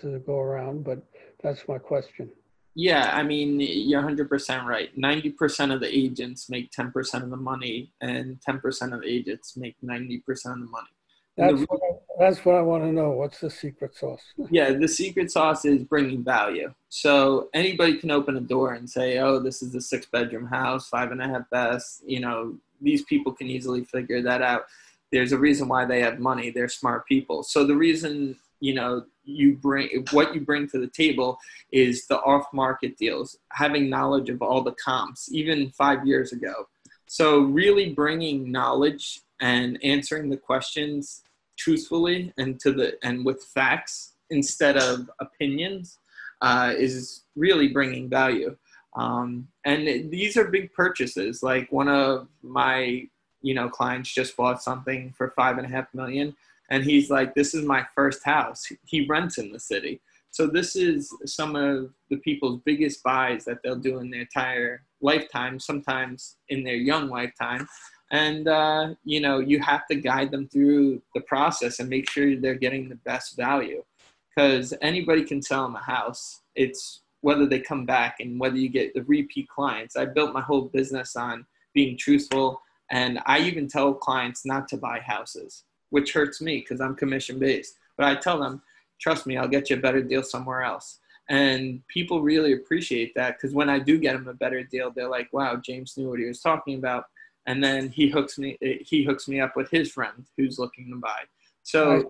to 0.00 0.18
go 0.20 0.38
around, 0.38 0.84
but 0.84 1.02
that's 1.42 1.66
my 1.68 1.78
question. 1.78 2.30
yeah, 2.74 3.10
I 3.12 3.22
mean, 3.22 3.60
you're 3.60 4.02
100% 4.02 4.64
right. 4.64 4.94
90% 4.98 5.74
of 5.74 5.80
the 5.80 5.94
agents 5.94 6.48
make 6.48 6.70
10% 6.70 7.22
of 7.22 7.30
the 7.30 7.36
money, 7.36 7.92
and 8.00 8.38
10% 8.40 8.94
of 8.94 9.00
the 9.02 9.08
agents 9.08 9.56
make 9.56 9.76
90% 9.84 10.20
of 10.28 10.60
the 10.60 10.66
money. 10.66 10.88
That's 11.36 11.60
the- 11.60 11.66
what 11.66 11.80
I, 11.82 11.98
that's 12.18 12.44
what 12.44 12.54
I 12.56 12.62
want 12.62 12.84
to 12.84 12.92
know. 12.92 13.10
What's 13.10 13.40
the 13.40 13.50
secret 13.50 13.96
sauce? 13.96 14.20
Yeah, 14.50 14.72
the 14.72 14.88
secret 14.88 15.30
sauce 15.30 15.64
is 15.64 15.82
bringing 15.84 16.22
value. 16.22 16.72
So 16.88 17.48
anybody 17.54 17.96
can 17.98 18.10
open 18.10 18.36
a 18.36 18.40
door 18.40 18.74
and 18.74 18.88
say, 18.88 19.18
"Oh, 19.18 19.38
this 19.38 19.62
is 19.62 19.74
a 19.74 19.80
six-bedroom 19.80 20.46
house, 20.46 20.88
five 20.88 21.10
and 21.10 21.22
a 21.22 21.28
half 21.28 21.48
baths." 21.50 22.02
You 22.06 22.20
know, 22.20 22.58
these 22.80 23.02
people 23.04 23.32
can 23.32 23.46
easily 23.48 23.84
figure 23.84 24.20
that 24.22 24.42
out. 24.42 24.66
There's 25.10 25.32
a 25.32 25.38
reason 25.38 25.68
why 25.68 25.84
they 25.86 26.00
have 26.00 26.18
money. 26.18 26.50
They're 26.50 26.68
smart 26.68 27.06
people. 27.06 27.42
So 27.42 27.64
the 27.64 27.76
reason 27.76 28.36
you 28.60 28.74
know 28.74 29.04
you 29.24 29.56
bring 29.56 29.88
what 30.10 30.34
you 30.34 30.40
bring 30.42 30.68
to 30.68 30.78
the 30.78 30.88
table 30.88 31.38
is 31.72 32.06
the 32.06 32.18
off-market 32.20 32.98
deals, 32.98 33.38
having 33.52 33.88
knowledge 33.88 34.28
of 34.28 34.42
all 34.42 34.62
the 34.62 34.74
comps, 34.84 35.32
even 35.32 35.70
five 35.70 36.06
years 36.06 36.32
ago. 36.32 36.68
So 37.06 37.40
really 37.40 37.90
bringing 37.90 38.50
knowledge 38.50 39.20
and 39.42 39.78
answering 39.84 40.30
the 40.30 40.36
questions 40.36 41.22
truthfully 41.58 42.32
and 42.38 42.58
to 42.60 42.72
the 42.72 42.94
and 43.02 43.26
with 43.26 43.42
facts 43.44 44.14
instead 44.30 44.78
of 44.78 45.10
opinions 45.20 45.98
uh, 46.40 46.72
is 46.76 47.24
really 47.36 47.68
bringing 47.68 48.08
value. 48.08 48.56
Um, 48.96 49.48
and 49.64 49.82
it- 49.88 50.10
these 50.10 50.36
are 50.36 50.48
big 50.48 50.72
purchases. 50.72 51.42
Like 51.42 51.70
one 51.70 51.88
of 51.88 52.28
my 52.42 53.06
you 53.42 53.54
know 53.54 53.68
clients 53.68 54.14
just 54.14 54.36
bought 54.36 54.62
something 54.62 55.12
for 55.18 55.32
five 55.36 55.58
and 55.58 55.66
a 55.66 55.70
half 55.76 55.92
million, 55.92 56.34
and 56.70 56.84
he's 56.84 57.10
like, 57.10 57.34
"This 57.34 57.54
is 57.54 57.64
my 57.64 57.84
first 57.94 58.22
house." 58.24 58.60
He 58.86 59.06
rents 59.06 59.36
in 59.38 59.52
the 59.52 59.58
city. 59.60 60.00
So 60.30 60.46
this 60.46 60.76
is 60.76 61.12
some 61.26 61.56
of 61.56 61.92
the 62.08 62.16
people's 62.18 62.60
biggest 62.64 63.02
buys 63.02 63.44
that 63.44 63.58
they'll 63.62 63.76
do 63.90 63.98
in 63.98 64.10
their 64.10 64.22
entire 64.22 64.84
lifetime, 65.02 65.58
sometimes 65.60 66.36
in 66.48 66.64
their 66.64 66.76
young 66.76 67.10
lifetime 67.10 67.68
and 68.12 68.46
uh, 68.46 68.94
you 69.04 69.20
know 69.20 69.40
you 69.40 69.58
have 69.58 69.86
to 69.86 69.96
guide 69.96 70.30
them 70.30 70.46
through 70.48 71.02
the 71.14 71.20
process 71.22 71.80
and 71.80 71.88
make 71.88 72.08
sure 72.08 72.36
they're 72.36 72.54
getting 72.54 72.88
the 72.88 72.96
best 72.96 73.36
value 73.36 73.82
because 74.28 74.72
anybody 74.80 75.24
can 75.24 75.42
sell 75.42 75.64
them 75.64 75.74
a 75.74 75.82
house 75.82 76.42
it's 76.54 77.00
whether 77.22 77.46
they 77.46 77.60
come 77.60 77.86
back 77.86 78.20
and 78.20 78.38
whether 78.38 78.56
you 78.56 78.68
get 78.68 78.92
the 78.94 79.02
repeat 79.04 79.48
clients. 79.48 79.96
I 79.96 80.04
built 80.04 80.34
my 80.34 80.40
whole 80.42 80.62
business 80.62 81.16
on 81.16 81.46
being 81.72 81.96
truthful, 81.96 82.60
and 82.90 83.20
I 83.26 83.38
even 83.40 83.68
tell 83.68 83.94
clients 83.94 84.44
not 84.44 84.68
to 84.68 84.76
buy 84.76 84.98
houses, 85.00 85.64
which 85.90 86.12
hurts 86.12 86.40
me 86.40 86.58
because 86.58 86.80
I'm 86.80 86.94
commission 86.94 87.38
based. 87.38 87.78
But 87.96 88.06
I 88.06 88.16
tell 88.16 88.38
them, 88.38 88.60
trust 89.00 89.26
me, 89.26 89.36
I'll 89.36 89.48
get 89.48 89.70
you 89.70 89.76
a 89.76 89.80
better 89.80 90.02
deal 90.02 90.22
somewhere 90.22 90.62
else. 90.62 90.98
And 91.30 91.80
people 91.86 92.22
really 92.22 92.52
appreciate 92.52 93.14
that 93.14 93.36
because 93.36 93.54
when 93.54 93.70
I 93.70 93.78
do 93.78 93.96
get 93.96 94.14
them 94.14 94.28
a 94.28 94.34
better 94.34 94.64
deal, 94.64 94.90
they're 94.90 95.08
like, 95.08 95.32
"Wow, 95.32 95.56
James 95.56 95.96
knew 95.96 96.10
what 96.10 96.18
he 96.18 96.26
was 96.26 96.40
talking 96.40 96.76
about." 96.76 97.04
And 97.46 97.62
then 97.62 97.88
he 97.88 98.08
hooks 98.08 98.38
me 98.38 98.56
he 98.60 99.04
hooks 99.04 99.26
me 99.28 99.40
up 99.40 99.56
with 99.56 99.70
his 99.70 99.90
friend 99.90 100.26
who's 100.36 100.58
looking 100.58 100.90
to 100.90 100.96
buy. 100.96 101.22
So 101.62 101.94
right. 101.94 102.04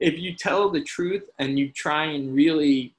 if 0.00 0.18
you 0.18 0.34
tell 0.34 0.70
the 0.70 0.82
truth 0.82 1.28
and 1.38 1.58
you 1.58 1.70
try 1.70 2.04
and 2.04 2.34
really 2.34 2.94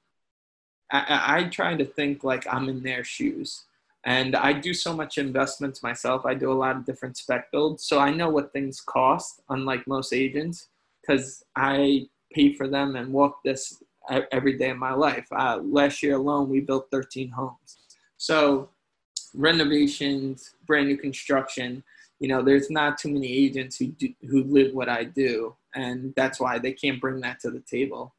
I, 0.90 1.38
I 1.38 1.44
try 1.44 1.76
to 1.76 1.84
think 1.84 2.24
like 2.24 2.46
I'm 2.52 2.68
in 2.68 2.82
their 2.82 3.04
shoes. 3.04 3.64
And 4.04 4.34
I 4.34 4.54
do 4.54 4.72
so 4.72 4.94
much 4.94 5.18
investments 5.18 5.82
myself. 5.82 6.24
I 6.24 6.34
do 6.34 6.50
a 6.50 6.54
lot 6.54 6.76
of 6.76 6.86
different 6.86 7.18
spec 7.18 7.52
builds. 7.52 7.84
So 7.84 7.98
I 7.98 8.10
know 8.12 8.30
what 8.30 8.52
things 8.52 8.80
cost, 8.80 9.42
unlike 9.50 9.86
most 9.86 10.14
agents, 10.14 10.68
because 11.00 11.44
I 11.54 12.08
pay 12.32 12.54
for 12.54 12.66
them 12.66 12.96
and 12.96 13.12
walk 13.12 13.42
this 13.44 13.82
every 14.32 14.56
day 14.56 14.70
of 14.70 14.78
my 14.78 14.92
life. 14.92 15.26
Uh, 15.30 15.60
last 15.62 16.02
year 16.02 16.16
alone, 16.16 16.48
we 16.48 16.60
built 16.60 16.88
13 16.90 17.28
homes. 17.28 17.78
So 18.16 18.70
renovations, 19.34 20.54
brand 20.66 20.88
new 20.88 20.96
construction, 20.96 21.82
you 22.20 22.28
know, 22.28 22.42
there's 22.42 22.70
not 22.70 22.98
too 22.98 23.10
many 23.10 23.32
agents 23.32 23.78
who 23.78 23.86
do, 23.86 24.12
who 24.28 24.44
live 24.44 24.74
what 24.74 24.88
I 24.88 25.04
do, 25.04 25.56
and 25.74 26.12
that's 26.16 26.38
why 26.38 26.58
they 26.58 26.72
can't 26.72 27.00
bring 27.00 27.20
that 27.20 27.40
to 27.40 27.50
the 27.50 27.60
table. 27.60 28.14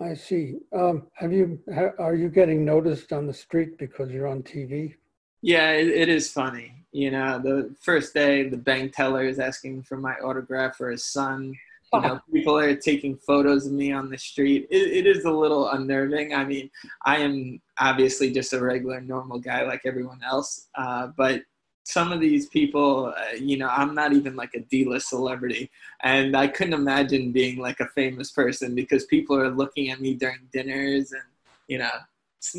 I 0.00 0.14
see. 0.14 0.56
Um, 0.74 1.06
have 1.14 1.32
you 1.32 1.58
are 1.98 2.14
you 2.14 2.28
getting 2.28 2.64
noticed 2.64 3.12
on 3.12 3.26
the 3.26 3.34
street 3.34 3.78
because 3.78 4.10
you're 4.10 4.28
on 4.28 4.42
TV? 4.42 4.94
Yeah, 5.42 5.72
it, 5.72 5.88
it 5.88 6.08
is 6.08 6.30
funny. 6.30 6.84
You 6.92 7.10
know, 7.10 7.38
the 7.38 7.74
first 7.80 8.14
day, 8.14 8.48
the 8.48 8.56
bank 8.56 8.94
teller 8.94 9.24
is 9.24 9.38
asking 9.38 9.84
for 9.84 9.96
my 9.96 10.14
autograph 10.14 10.76
for 10.76 10.90
his 10.90 11.04
son. 11.04 11.54
You 11.92 12.00
know, 12.00 12.20
people 12.32 12.58
are 12.58 12.74
taking 12.76 13.16
photos 13.16 13.66
of 13.66 13.72
me 13.72 13.92
on 13.92 14.10
the 14.10 14.18
street. 14.18 14.68
It, 14.70 15.06
it 15.06 15.06
is 15.06 15.24
a 15.24 15.30
little 15.30 15.68
unnerving. 15.70 16.34
I 16.34 16.44
mean, 16.44 16.70
I 17.04 17.18
am 17.18 17.60
obviously 17.78 18.32
just 18.32 18.52
a 18.52 18.60
regular, 18.60 19.00
normal 19.00 19.38
guy 19.38 19.64
like 19.64 19.82
everyone 19.84 20.20
else. 20.22 20.68
Uh, 20.74 21.08
but 21.16 21.42
some 21.84 22.12
of 22.12 22.20
these 22.20 22.46
people, 22.46 23.12
uh, 23.16 23.34
you 23.36 23.56
know, 23.56 23.68
I'm 23.68 23.94
not 23.94 24.12
even 24.12 24.36
like 24.36 24.54
a 24.54 24.60
D-list 24.60 25.08
celebrity, 25.08 25.70
and 26.02 26.36
I 26.36 26.46
couldn't 26.46 26.74
imagine 26.74 27.32
being 27.32 27.58
like 27.58 27.80
a 27.80 27.88
famous 27.88 28.30
person 28.30 28.74
because 28.74 29.06
people 29.06 29.36
are 29.36 29.50
looking 29.50 29.90
at 29.90 30.00
me 30.00 30.14
during 30.14 30.48
dinners, 30.52 31.12
and 31.12 31.22
you 31.68 31.78
know, 31.78 31.90
it's, 32.38 32.54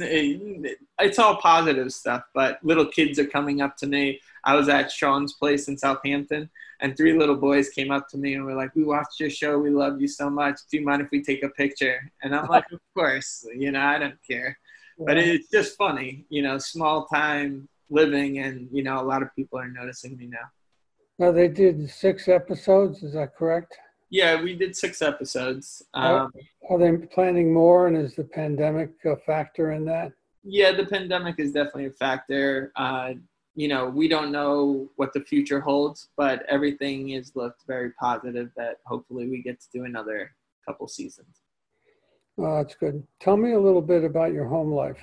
it's 1.00 1.20
all 1.20 1.38
positive 1.38 1.92
stuff. 1.94 2.24
But 2.34 2.60
little 2.64 2.86
kids 2.86 3.20
are 3.20 3.26
coming 3.26 3.62
up 3.62 3.78
to 3.78 3.88
me. 3.88 4.20
I 4.44 4.56
was 4.56 4.70
at 4.70 4.92
Sean's 4.92 5.34
place 5.34 5.68
in 5.68 5.78
Southampton, 5.78 6.50
and 6.82 6.98
three 6.98 7.14
little 7.14 7.36
boys 7.36 7.70
came 7.70 7.92
up 7.92 8.08
to 8.10 8.18
me 8.18 8.34
and 8.34 8.44
were 8.44 8.56
like, 8.56 8.76
"We 8.76 8.84
watched 8.84 9.20
your 9.20 9.30
show. 9.30 9.58
We 9.60 9.70
love 9.70 10.02
you 10.02 10.08
so 10.08 10.30
much. 10.30 10.60
Do 10.70 10.78
you 10.78 10.86
mind 10.86 11.02
if 11.02 11.10
we 11.12 11.24
take 11.24 11.44
a 11.44 11.50
picture?" 11.50 12.00
And 12.22 12.36
I'm 12.36 12.48
like, 12.48 12.66
"Of 12.72 12.80
course. 12.94 13.48
You 13.56 13.72
know, 13.72 13.82
I 13.82 14.00
don't 14.00 14.20
care." 14.28 14.58
But 14.98 15.18
it's 15.18 15.50
just 15.50 15.78
funny, 15.78 16.26
you 16.30 16.42
know, 16.42 16.58
small 16.58 17.08
time 17.08 17.68
living, 17.90 18.40
and 18.40 18.68
you 18.72 18.84
know, 18.84 19.00
a 19.00 19.06
lot 19.06 19.22
of 19.22 19.30
people 19.36 19.60
are 19.60 19.68
noticing 19.68 20.18
me 20.18 20.28
now. 20.28 20.48
Now 21.18 21.32
they 21.32 21.48
did 21.48 21.90
six 21.90 22.28
episodes. 22.28 23.04
Is 23.04 23.14
that 23.14 23.36
correct? 23.36 23.78
Yeah, 24.10 24.42
we 24.42 24.56
did 24.56 24.76
six 24.76 25.02
episodes. 25.02 25.84
Um, 25.94 26.04
are, 26.04 26.32
are 26.70 26.78
they 26.78 26.98
planning 27.08 27.54
more, 27.54 27.88
and 27.88 27.96
is 27.96 28.16
the 28.16 28.26
pandemic 28.26 28.92
a 29.06 29.16
factor 29.16 29.72
in 29.72 29.86
that? 29.86 30.12
Yeah, 30.44 30.72
the 30.72 30.86
pandemic 30.86 31.36
is 31.40 31.54
definitely 31.54 31.86
a 31.86 31.92
factor. 31.92 32.72
Uh, 32.76 33.14
you 33.56 33.68
know, 33.68 33.90
we 33.90 34.08
don't 34.08 34.32
know 34.32 34.90
what 34.96 35.14
the 35.14 35.22
future 35.22 35.60
holds, 35.60 36.10
but 36.16 36.44
everything 36.48 37.10
is 37.10 37.36
looked 37.36 37.64
very 37.68 37.92
positive 37.92 38.50
that 38.56 38.78
hopefully 38.86 39.28
we 39.28 39.42
get 39.42 39.60
to 39.60 39.68
do 39.74 39.84
another 39.86 40.32
couple 40.66 40.88
seasons. 40.88 41.42
Oh, 42.38 42.58
that's 42.58 42.76
good. 42.76 43.06
Tell 43.20 43.38
me 43.38 43.52
a 43.52 43.60
little 43.60 43.82
bit 43.82 44.04
about 44.04 44.34
your 44.34 44.46
home 44.46 44.72
life. 44.72 45.00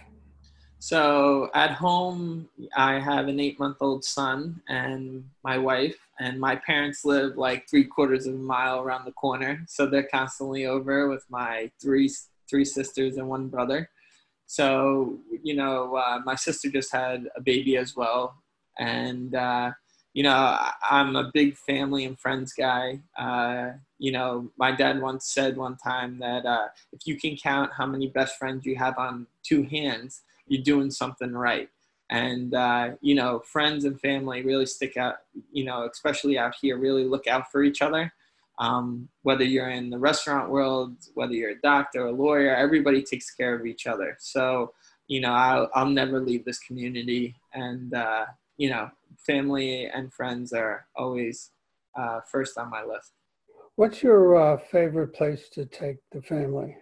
So 0.80 1.50
at 1.54 1.72
home, 1.72 2.48
I 2.76 3.00
have 3.00 3.26
an 3.26 3.40
eight 3.40 3.58
month 3.58 3.78
old 3.80 4.04
son 4.04 4.62
and 4.68 5.24
my 5.42 5.58
wife, 5.58 5.96
and 6.20 6.40
my 6.40 6.56
parents 6.56 7.04
live 7.04 7.36
like 7.36 7.68
three 7.68 7.84
quarters 7.84 8.26
of 8.26 8.34
a 8.34 8.38
mile 8.38 8.80
around 8.80 9.04
the 9.04 9.12
corner. 9.12 9.64
So 9.66 9.86
they're 9.86 10.04
constantly 10.04 10.66
over 10.66 11.08
with 11.08 11.24
my 11.28 11.70
three, 11.82 12.10
three 12.48 12.64
sisters 12.64 13.16
and 13.16 13.28
one 13.28 13.48
brother. 13.48 13.90
So, 14.48 15.18
you 15.42 15.54
know, 15.54 15.94
uh, 15.96 16.20
my 16.24 16.34
sister 16.34 16.70
just 16.70 16.90
had 16.90 17.28
a 17.36 17.40
baby 17.40 17.76
as 17.76 17.94
well. 17.94 18.34
And, 18.78 19.34
uh, 19.34 19.72
you 20.14 20.22
know, 20.22 20.58
I'm 20.90 21.16
a 21.16 21.30
big 21.34 21.54
family 21.58 22.06
and 22.06 22.18
friends 22.18 22.54
guy. 22.54 23.00
Uh, 23.16 23.72
you 23.98 24.10
know, 24.10 24.50
my 24.58 24.72
dad 24.72 25.02
once 25.02 25.26
said 25.26 25.58
one 25.58 25.76
time 25.76 26.18
that 26.20 26.46
uh, 26.46 26.68
if 26.92 27.06
you 27.06 27.20
can 27.20 27.36
count 27.36 27.72
how 27.76 27.84
many 27.84 28.08
best 28.08 28.38
friends 28.38 28.64
you 28.64 28.74
have 28.76 28.98
on 28.98 29.26
two 29.42 29.64
hands, 29.64 30.22
you're 30.46 30.62
doing 30.62 30.90
something 30.90 31.32
right. 31.32 31.68
And, 32.08 32.54
uh, 32.54 32.92
you 33.02 33.14
know, 33.14 33.40
friends 33.40 33.84
and 33.84 34.00
family 34.00 34.42
really 34.42 34.64
stick 34.64 34.96
out, 34.96 35.16
you 35.52 35.64
know, 35.64 35.86
especially 35.92 36.38
out 36.38 36.54
here, 36.58 36.78
really 36.78 37.04
look 37.04 37.26
out 37.26 37.52
for 37.52 37.62
each 37.62 37.82
other. 37.82 38.10
Um, 38.58 39.08
whether 39.22 39.44
you're 39.44 39.70
in 39.70 39.88
the 39.88 39.98
restaurant 39.98 40.50
world, 40.50 40.96
whether 41.14 41.32
you're 41.32 41.50
a 41.50 41.60
doctor, 41.60 42.02
or 42.02 42.06
a 42.08 42.12
lawyer, 42.12 42.54
everybody 42.54 43.02
takes 43.02 43.30
care 43.30 43.54
of 43.54 43.66
each 43.66 43.86
other. 43.86 44.16
So, 44.18 44.72
you 45.06 45.20
know, 45.20 45.32
I'll, 45.32 45.70
I'll 45.74 45.86
never 45.86 46.20
leave 46.20 46.44
this 46.44 46.58
community. 46.58 47.36
And, 47.54 47.94
uh, 47.94 48.26
you 48.56 48.70
know, 48.70 48.90
family 49.24 49.86
and 49.86 50.12
friends 50.12 50.52
are 50.52 50.86
always 50.96 51.50
uh, 51.96 52.20
first 52.30 52.58
on 52.58 52.68
my 52.70 52.82
list. 52.82 53.12
What's 53.76 54.02
your 54.02 54.36
uh, 54.36 54.56
favorite 54.56 55.14
place 55.14 55.48
to 55.50 55.64
take 55.64 55.98
the 56.10 56.20
family? 56.20 56.76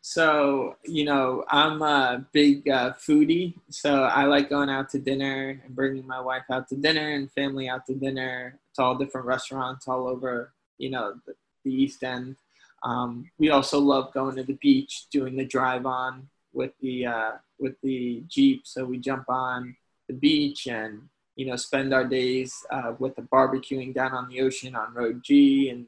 So, 0.00 0.76
you 0.84 1.04
know, 1.04 1.44
I'm 1.48 1.80
a 1.80 2.26
big 2.32 2.68
uh, 2.68 2.92
foodie. 2.92 3.54
So 3.70 4.04
I 4.04 4.24
like 4.24 4.50
going 4.50 4.68
out 4.68 4.90
to 4.90 4.98
dinner 4.98 5.60
and 5.64 5.74
bringing 5.74 6.06
my 6.06 6.20
wife 6.20 6.44
out 6.50 6.68
to 6.68 6.76
dinner 6.76 7.14
and 7.14 7.32
family 7.32 7.68
out 7.68 7.86
to 7.86 7.94
dinner 7.94 8.58
to 8.74 8.82
all 8.82 8.96
different 8.96 9.26
restaurants 9.26 9.88
all 9.88 10.06
over, 10.06 10.52
you 10.84 10.90
know, 10.90 11.14
the, 11.26 11.34
the 11.64 11.72
East 11.72 12.04
End. 12.04 12.36
Um, 12.82 13.30
we 13.38 13.48
also 13.48 13.78
love 13.78 14.12
going 14.12 14.36
to 14.36 14.44
the 14.44 14.58
beach, 14.60 15.06
doing 15.10 15.34
the 15.36 15.46
drive 15.46 15.86
on 15.86 16.28
with 16.52 16.72
the 16.82 17.06
uh, 17.06 17.32
with 17.58 17.76
the 17.82 18.22
Jeep. 18.28 18.66
So 18.66 18.84
we 18.84 18.98
jump 18.98 19.24
on 19.30 19.74
the 20.06 20.14
beach 20.14 20.66
and 20.66 21.08
you 21.36 21.46
know 21.46 21.56
spend 21.56 21.94
our 21.94 22.04
days 22.04 22.54
uh, 22.70 22.92
with 22.98 23.16
the 23.16 23.22
barbecuing 23.22 23.94
down 23.94 24.12
on 24.12 24.28
the 24.28 24.42
ocean 24.42 24.76
on 24.76 24.92
Road 24.92 25.22
G, 25.24 25.70
and 25.70 25.86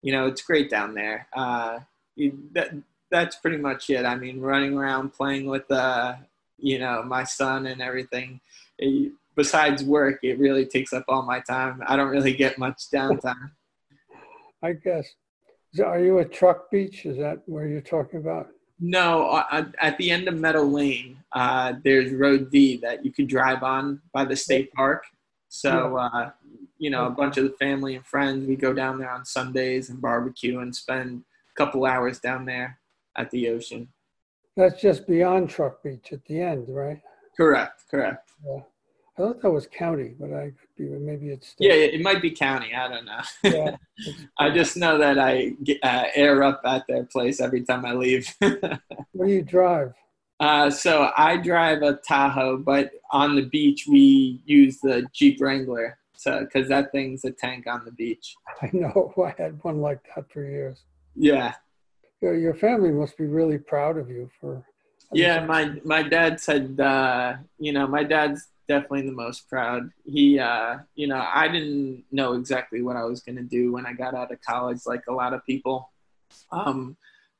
you 0.00 0.12
know 0.12 0.26
it's 0.26 0.40
great 0.40 0.70
down 0.70 0.94
there. 0.94 1.28
Uh, 1.34 1.80
that 2.54 2.74
that's 3.10 3.36
pretty 3.36 3.58
much 3.58 3.90
it. 3.90 4.06
I 4.06 4.16
mean, 4.16 4.40
running 4.40 4.74
around 4.74 5.12
playing 5.12 5.46
with 5.46 5.70
uh, 5.70 6.14
you 6.58 6.78
know 6.78 7.02
my 7.02 7.24
son 7.24 7.66
and 7.66 7.82
everything. 7.82 8.40
It, 8.78 9.12
besides 9.36 9.84
work, 9.84 10.20
it 10.22 10.38
really 10.38 10.64
takes 10.64 10.94
up 10.94 11.04
all 11.08 11.22
my 11.22 11.40
time. 11.40 11.82
I 11.86 11.96
don't 11.96 12.08
really 12.08 12.32
get 12.32 12.58
much 12.58 12.90
downtime. 12.90 13.50
I 14.62 14.72
guess. 14.72 15.08
Are 15.84 16.00
you 16.00 16.18
at 16.18 16.32
Truck 16.32 16.70
Beach? 16.70 17.06
Is 17.06 17.16
that 17.18 17.42
where 17.46 17.66
you're 17.66 17.80
talking 17.80 18.20
about? 18.20 18.48
No, 18.80 19.26
uh, 19.26 19.66
at 19.78 19.98
the 19.98 20.10
end 20.10 20.26
of 20.26 20.34
Meadow 20.34 20.62
Lane, 20.62 21.18
uh, 21.32 21.74
there's 21.84 22.12
Road 22.12 22.50
D 22.50 22.78
that 22.78 23.04
you 23.04 23.12
could 23.12 23.28
drive 23.28 23.62
on 23.62 24.00
by 24.12 24.24
the 24.24 24.34
state 24.34 24.72
park. 24.72 25.04
So, 25.48 25.98
uh, 25.98 26.30
you 26.78 26.90
know, 26.90 27.06
a 27.06 27.10
bunch 27.10 27.36
of 27.36 27.44
the 27.44 27.56
family 27.58 27.96
and 27.96 28.06
friends, 28.06 28.46
we 28.46 28.56
go 28.56 28.72
down 28.72 28.98
there 28.98 29.10
on 29.10 29.24
Sundays 29.24 29.90
and 29.90 30.00
barbecue 30.00 30.60
and 30.60 30.74
spend 30.74 31.22
a 31.50 31.54
couple 31.56 31.84
hours 31.84 32.20
down 32.20 32.46
there 32.46 32.78
at 33.16 33.30
the 33.30 33.48
ocean. 33.50 33.88
That's 34.56 34.80
just 34.80 35.06
beyond 35.06 35.50
Truck 35.50 35.82
Beach 35.82 36.12
at 36.12 36.24
the 36.24 36.40
end, 36.40 36.66
right? 36.68 37.00
Correct, 37.36 37.84
correct. 37.90 38.30
Yeah. 38.46 38.60
I 39.20 39.22
thought 39.24 39.42
that 39.42 39.50
was 39.50 39.66
county, 39.66 40.14
but 40.18 40.32
I 40.32 40.44
could 40.44 40.76
be 40.78 40.84
maybe 40.84 41.28
it's 41.28 41.48
state. 41.48 41.68
yeah, 41.68 41.74
it 41.74 42.00
might 42.00 42.22
be 42.22 42.30
county. 42.30 42.74
I 42.74 42.88
don't 42.88 43.04
know. 43.04 43.20
Yeah, 43.44 43.76
I 44.38 44.48
just 44.50 44.78
know 44.78 44.96
that 44.96 45.18
I 45.18 45.52
uh, 45.82 46.04
air 46.14 46.42
up 46.42 46.62
at 46.64 46.86
their 46.88 47.04
place 47.04 47.38
every 47.38 47.62
time 47.62 47.84
I 47.84 47.92
leave. 47.92 48.34
what 48.38 49.26
do 49.26 49.30
you 49.30 49.42
drive? 49.42 49.92
Uh, 50.38 50.70
so 50.70 51.10
I 51.18 51.36
drive 51.36 51.82
a 51.82 51.96
Tahoe, 51.96 52.56
but 52.56 52.92
on 53.10 53.36
the 53.36 53.42
beach 53.42 53.84
we 53.86 54.40
use 54.46 54.78
the 54.78 55.06
Jeep 55.12 55.38
Wrangler, 55.38 55.98
so 56.14 56.40
because 56.40 56.68
that 56.70 56.90
thing's 56.90 57.22
a 57.26 57.30
tank 57.30 57.66
on 57.66 57.84
the 57.84 57.92
beach. 57.92 58.34
I 58.62 58.70
know. 58.72 59.12
I 59.22 59.34
had 59.42 59.62
one 59.62 59.82
like 59.82 60.00
that 60.16 60.32
for 60.32 60.44
years. 60.44 60.84
Yeah, 61.14 61.56
your, 62.22 62.38
your 62.38 62.54
family 62.54 62.90
must 62.90 63.18
be 63.18 63.26
really 63.26 63.58
proud 63.58 63.98
of 63.98 64.08
you 64.08 64.30
for. 64.40 64.64
Yeah, 65.12 65.44
my 65.44 65.78
my 65.84 66.04
dad 66.04 66.40
said, 66.40 66.80
uh, 66.80 67.34
you 67.58 67.72
know, 67.72 67.86
my 67.86 68.04
dad's 68.04 68.48
definitely 68.70 69.02
the 69.02 69.12
most 69.26 69.48
proud. 69.48 69.90
He, 70.04 70.38
uh, 70.38 70.78
you 70.94 71.08
know, 71.08 71.26
I 71.34 71.48
didn't 71.48 72.04
know 72.12 72.34
exactly 72.34 72.82
what 72.82 72.94
I 72.94 73.02
was 73.02 73.20
going 73.20 73.34
to 73.34 73.42
do 73.42 73.72
when 73.72 73.84
I 73.84 73.92
got 73.92 74.14
out 74.14 74.30
of 74.30 74.40
college, 74.42 74.82
like 74.86 75.02
a 75.08 75.12
lot 75.12 75.34
of 75.34 75.44
people. 75.44 75.90
Um, 76.52 76.96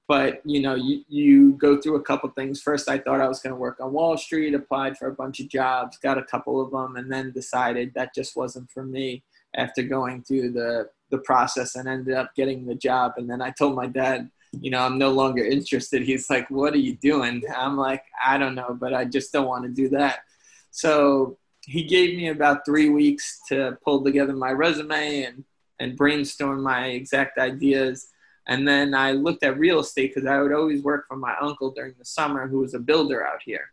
but 0.09 0.43
you 0.45 0.61
know 0.61 0.75
you, 0.75 1.05
you 1.09 1.53
go 1.53 1.81
through 1.81 1.95
a 1.95 2.03
couple 2.03 2.29
things. 2.31 2.61
First 2.61 2.89
i 2.89 2.99
thought 2.99 3.21
i 3.21 3.29
was 3.29 3.39
going 3.39 3.55
to 3.55 3.61
work 3.67 3.79
on 3.79 3.93
wall 3.93 4.17
street 4.17 4.55
applied 4.55 4.99
for 4.99 5.07
a 5.07 5.15
bunch 5.15 5.39
of 5.39 5.49
jobs 5.49 5.99
got 5.99 6.19
a 6.19 6.25
couple 6.25 6.61
of 6.61 6.73
them 6.73 6.97
and 6.97 7.13
then 7.13 7.31
decided 7.31 7.93
that 7.95 8.13
just 8.13 8.35
wasn't 8.35 8.69
for 8.73 8.85
me 8.85 9.23
after 9.55 9.85
going 9.85 10.25
through 10.25 10.51
the 10.51 10.89
the 11.11 11.19
process 11.19 11.77
and 11.77 11.89
ended 11.89 12.15
up 12.15 12.35
getting 12.35 12.67
the 12.67 12.75
job. 12.75 13.13
And 13.19 13.31
then 13.31 13.41
i 13.41 13.51
told 13.51 13.77
my 13.77 13.87
dad 13.87 14.29
you 14.61 14.73
know 14.73 14.81
i'm 14.81 14.99
no 14.99 15.13
longer 15.13 15.45
interested. 15.45 16.03
He's 16.03 16.29
like 16.29 16.51
what 16.51 16.75
are 16.75 16.85
you 16.89 16.97
doing? 16.97 17.45
I'm 17.57 17.77
like 17.77 18.03
i 18.33 18.37
don't 18.37 18.57
know 18.57 18.77
but 18.81 18.93
i 18.93 19.05
just 19.05 19.33
don't 19.33 19.47
want 19.47 19.63
to 19.65 19.71
do 19.83 19.89
that 19.91 20.17
so 20.71 21.39
he 21.67 21.85
gave 21.85 22.17
me 22.17 22.29
about 22.29 22.65
three 22.65 22.89
weeks 22.89 23.41
to 23.49 23.77
pull 23.85 24.03
together 24.03 24.33
my 24.33 24.51
resume 24.51 25.25
and 25.25 25.45
and 25.79 25.97
brainstorm 25.97 26.63
my 26.63 26.87
exact 26.89 27.39
ideas 27.39 28.09
and 28.51 28.67
then 28.67 28.95
I 28.95 29.13
looked 29.13 29.45
at 29.45 29.59
real 29.59 29.79
estate 29.79 30.13
because 30.13 30.29
I 30.29 30.41
would 30.41 30.53
always 30.53 30.83
work 30.83 31.07
for 31.07 31.17
my 31.17 31.37
uncle 31.41 31.71
during 31.71 31.95
the 31.99 32.05
summer, 32.05 32.49
who 32.49 32.59
was 32.59 32.75
a 32.75 32.81
builder 32.81 33.25
out 33.25 33.41
here. 33.45 33.71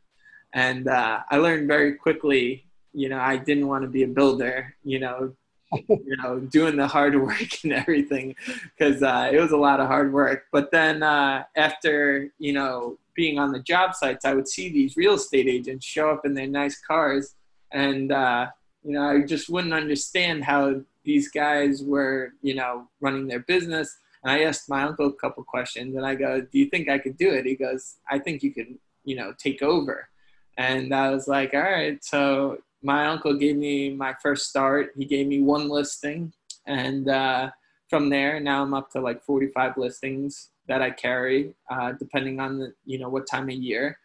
And 0.54 0.88
uh, 0.88 1.22
I 1.32 1.38
learned 1.38 1.68
very 1.68 1.96
quickly, 1.96 2.66
you 2.94 3.10
know, 3.10 3.20
I 3.20 3.38
didn't 3.38 3.68
want 3.68 3.84
to 3.84 3.89
be 3.89 4.04
a 4.04 4.08
builder, 4.08 4.75
you 4.84 5.00
know, 5.00 5.34
you 5.72 6.18
know, 6.22 6.39
doing 6.51 6.77
the 6.77 6.88
hard 6.88 7.20
work 7.20 7.63
and 7.63 7.74
everything, 7.74 8.36
because 8.77 9.01
uh, 9.01 9.32
it 9.34 9.39
was 9.39 9.51
a 9.51 9.58
lot 9.58 9.80
of 9.80 9.88
hard 9.88 10.13
work. 10.13 10.46
But 10.51 10.72
then 10.72 11.01
uh, 11.01 11.46
after, 11.56 12.32
you 12.38 12.54
know, 12.54 13.00
being 13.17 13.38
on 13.38 13.51
the 13.51 13.59
job 13.59 13.95
sites, 13.95 14.24
I 14.24 14.33
would 14.33 14.47
see 14.47 14.69
these 14.69 14.95
real 14.95 15.15
estate 15.15 15.47
agents 15.47 15.86
show 15.86 16.09
up 16.09 16.25
in 16.25 16.33
their 16.33 16.47
nice 16.47 16.79
cars, 16.79 17.36
and 17.74 18.13
uh, 18.13 18.47
you 18.83 18.93
know, 18.93 19.03
I 19.03 19.21
just 19.24 19.50
wouldn't 19.50 19.74
understand 19.74 20.45
how 20.45 20.81
these 21.03 21.29
guys 21.29 21.83
were, 21.83 22.31
you 22.41 22.55
know, 22.55 22.88
running 23.01 23.27
their 23.27 23.41
business 23.41 23.97
and 24.24 24.31
I 24.31 24.43
asked 24.43 24.69
my 24.69 24.83
uncle 24.83 25.07
a 25.07 25.13
couple 25.13 25.43
questions, 25.43 25.95
and 25.95 26.05
I 26.05 26.15
go, 26.15 26.41
"Do 26.41 26.59
you 26.59 26.65
think 26.65 26.89
I 26.89 26.97
could 26.97 27.17
do 27.17 27.29
it?" 27.29 27.45
He 27.45 27.55
goes, 27.55 27.95
"I 28.09 28.19
think 28.19 28.43
you 28.43 28.53
could, 28.53 28.77
you 29.03 29.15
know, 29.15 29.33
take 29.38 29.62
over." 29.62 30.09
And 30.57 30.93
I 30.93 31.12
was 31.12 31.27
like, 31.27 31.53
"All 31.53 31.62
right." 31.62 32.03
So 32.03 32.57
my 32.81 33.07
uncle 33.07 33.33
gave 33.36 33.55
me 33.55 33.91
my 33.91 34.15
first 34.21 34.50
start. 34.50 34.91
He 34.97 35.05
gave 35.05 35.27
me 35.27 35.41
one 35.41 35.69
listing, 35.69 36.33
and 36.65 37.07
uh, 37.09 37.51
from 37.89 38.09
there, 38.09 38.39
now 38.39 38.63
I'm 38.63 38.74
up 38.74 38.91
to 38.91 39.01
like 39.01 39.24
45 39.24 39.77
listings 39.77 40.50
that 40.67 40.81
I 40.81 40.91
carry, 40.91 41.53
uh, 41.69 41.93
depending 41.93 42.39
on 42.39 42.59
the, 42.59 42.74
you 42.86 43.00
know, 43.00 43.09
what 43.09 43.27
time 43.27 43.50
of 43.50 43.55
year. 43.55 43.97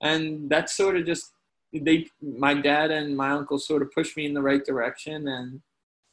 And 0.00 0.48
that's 0.50 0.76
sort 0.76 0.96
of 0.96 1.06
just 1.06 1.32
they, 1.72 2.06
my 2.22 2.54
dad 2.54 2.90
and 2.90 3.16
my 3.16 3.30
uncle 3.30 3.58
sort 3.58 3.82
of 3.82 3.90
pushed 3.92 4.16
me 4.16 4.26
in 4.26 4.34
the 4.34 4.42
right 4.42 4.64
direction, 4.64 5.26
and 5.28 5.60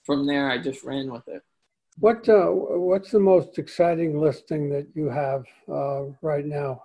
from 0.03 0.25
there, 0.25 0.49
I 0.49 0.57
just 0.57 0.83
ran 0.83 1.11
with 1.11 1.27
it. 1.27 1.43
What 1.99 2.27
uh, 2.27 2.47
what's 2.47 3.11
the 3.11 3.19
most 3.19 3.59
exciting 3.59 4.19
listing 4.19 4.69
that 4.69 4.87
you 4.95 5.09
have 5.09 5.43
uh, 5.71 6.03
right 6.21 6.45
now? 6.45 6.83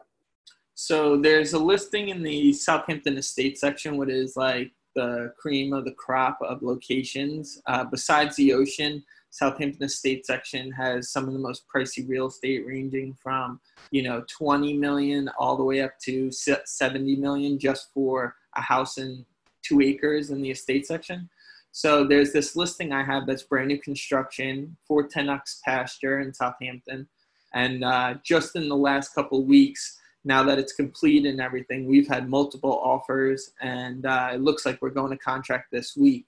So 0.74 1.16
there's 1.16 1.54
a 1.54 1.58
listing 1.58 2.10
in 2.10 2.22
the 2.22 2.52
Southampton 2.52 3.16
Estate 3.16 3.58
section, 3.58 3.96
what 3.96 4.10
is 4.10 4.36
like 4.36 4.72
the 4.94 5.32
cream 5.38 5.72
of 5.72 5.84
the 5.84 5.92
crop 5.92 6.38
of 6.42 6.62
locations. 6.62 7.60
Uh, 7.66 7.84
besides 7.84 8.36
the 8.36 8.52
ocean, 8.52 9.02
Southampton 9.30 9.84
Estate 9.84 10.24
section 10.24 10.70
has 10.72 11.10
some 11.10 11.26
of 11.26 11.32
the 11.32 11.38
most 11.38 11.64
pricey 11.74 12.08
real 12.08 12.26
estate, 12.26 12.66
ranging 12.66 13.14
from 13.22 13.60
you 13.90 14.02
know 14.02 14.24
20 14.28 14.74
million 14.74 15.30
all 15.38 15.56
the 15.56 15.64
way 15.64 15.80
up 15.80 15.98
to 16.04 16.30
70 16.30 17.16
million 17.16 17.58
just 17.58 17.92
for 17.92 18.34
a 18.56 18.60
house 18.60 18.96
and 18.96 19.24
two 19.62 19.80
acres 19.80 20.30
in 20.30 20.42
the 20.42 20.50
estate 20.50 20.86
section. 20.86 21.28
So 21.72 22.04
there's 22.04 22.32
this 22.32 22.56
listing 22.56 22.92
I 22.92 23.04
have 23.04 23.26
that's 23.26 23.42
brand 23.42 23.68
new 23.68 23.78
construction 23.78 24.76
for 24.86 25.06
Ten 25.06 25.28
Ox 25.28 25.60
Pasture 25.64 26.20
in 26.20 26.32
Southampton. 26.32 27.06
And 27.52 27.84
uh, 27.84 28.14
just 28.24 28.56
in 28.56 28.68
the 28.68 28.76
last 28.76 29.14
couple 29.14 29.44
weeks, 29.44 29.98
now 30.24 30.42
that 30.42 30.58
it's 30.58 30.72
complete 30.72 31.24
and 31.24 31.40
everything, 31.40 31.86
we've 31.86 32.08
had 32.08 32.28
multiple 32.28 32.80
offers, 32.82 33.52
and 33.60 34.06
uh, 34.06 34.30
it 34.32 34.40
looks 34.40 34.66
like 34.66 34.82
we're 34.82 34.90
going 34.90 35.10
to 35.12 35.18
contract 35.18 35.70
this 35.70 35.96
week. 35.96 36.26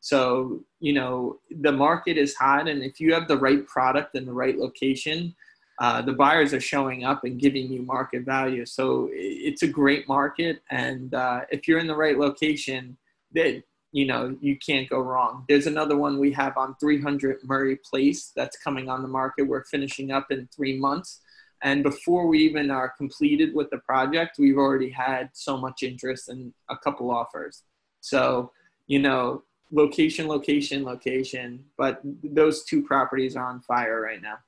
So, 0.00 0.60
you 0.80 0.94
know, 0.94 1.38
the 1.50 1.72
market 1.72 2.16
is 2.16 2.34
hot, 2.34 2.68
and 2.68 2.82
if 2.82 3.00
you 3.00 3.12
have 3.12 3.28
the 3.28 3.36
right 3.36 3.66
product 3.66 4.16
in 4.16 4.24
the 4.24 4.32
right 4.32 4.56
location, 4.56 5.34
uh, 5.78 6.02
the 6.02 6.12
buyers 6.12 6.52
are 6.52 6.60
showing 6.60 7.04
up 7.04 7.24
and 7.24 7.38
giving 7.38 7.70
you 7.72 7.82
market 7.82 8.24
value. 8.24 8.66
So 8.66 9.08
it's 9.12 9.62
a 9.62 9.66
great 9.66 10.08
market, 10.08 10.62
and 10.70 11.14
uh, 11.14 11.42
if 11.50 11.68
you're 11.68 11.78
in 11.78 11.86
the 11.86 11.96
right 11.96 12.18
location, 12.18 12.96
they, 13.32 13.62
you 13.92 14.06
know 14.06 14.36
you 14.40 14.56
can't 14.56 14.88
go 14.88 15.00
wrong. 15.00 15.44
There's 15.48 15.66
another 15.66 15.96
one 15.96 16.18
we 16.18 16.32
have 16.32 16.56
on 16.56 16.76
300 16.80 17.38
murray 17.44 17.76
place 17.76 18.32
that's 18.34 18.56
coming 18.56 18.88
on 18.88 19.02
the 19.02 19.08
market. 19.08 19.44
We're 19.44 19.64
finishing 19.64 20.12
up 20.12 20.30
in 20.30 20.48
three 20.54 20.78
months. 20.78 21.20
And 21.62 21.82
before 21.82 22.26
we 22.26 22.38
even 22.38 22.70
are 22.70 22.88
completed 22.96 23.54
with 23.54 23.68
the 23.68 23.78
project 23.78 24.38
we've 24.38 24.56
already 24.56 24.88
had 24.88 25.28
so 25.34 25.58
much 25.58 25.82
interest 25.82 26.28
and 26.28 26.54
a 26.70 26.76
couple 26.76 27.10
offers. 27.10 27.64
So 28.00 28.52
you 28.86 28.98
know 28.98 29.42
location 29.72 30.26
location 30.26 30.84
location 30.84 31.64
but 31.76 32.00
those 32.22 32.64
two 32.64 32.82
properties 32.82 33.36
are 33.36 33.46
on 33.46 33.60
fire 33.60 34.00
right 34.00 34.22
now. 34.22 34.38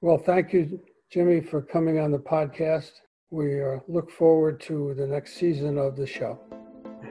Well 0.00 0.18
thank 0.18 0.52
you 0.52 0.80
jimmy 1.10 1.40
for 1.40 1.62
coming 1.62 1.98
on 1.98 2.10
the 2.10 2.18
podcast. 2.18 2.92
We 3.30 3.62
uh, 3.62 3.78
look 3.88 4.10
forward 4.10 4.60
to 4.62 4.94
the 4.94 5.06
next 5.06 5.34
season 5.34 5.78
of 5.78 5.96
the 5.96 6.06
show. 6.06 6.38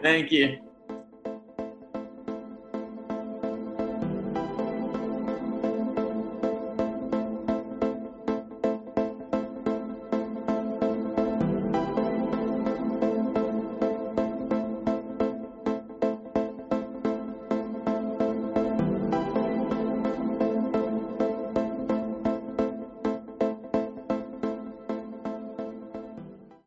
Thank 0.02 0.32
you 0.32 0.71